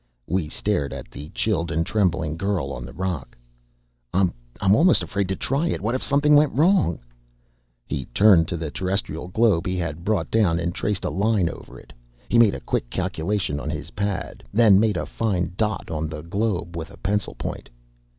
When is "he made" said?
12.29-12.55